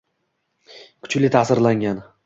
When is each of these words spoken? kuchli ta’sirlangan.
kuchli 1.05 1.31
ta’sirlangan. 1.37 2.05